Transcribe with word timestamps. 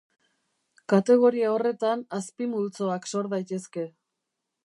Kategoria 0.93 1.51
horretan 1.57 2.01
azpimultzoak 2.19 3.07
sor 3.13 3.31
daitezke. 3.35 3.87